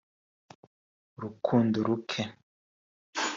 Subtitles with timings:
[1.17, 2.21] urukundo ruke